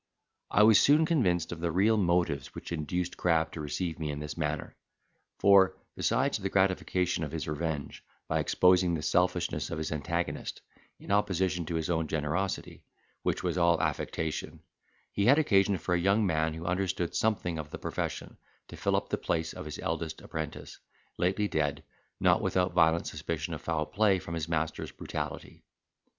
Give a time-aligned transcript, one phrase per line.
[0.49, 4.19] I was soon convinced of the real motives which induced Crab to receive me in
[4.19, 4.75] this manner;
[5.37, 10.61] for, besides the gratification of his revenge, by exposing the selfishness of his antagonist,
[10.99, 12.83] in opposition to his own generosity,
[13.21, 14.61] which was all affectation,
[15.11, 18.37] he had occasion for a young man who understood something of the profession,
[18.69, 20.79] to fill up the place of his eldest apprentice,
[21.19, 21.83] lately dead,
[22.19, 25.63] not without violent suspicion of foul play from his master's brutality.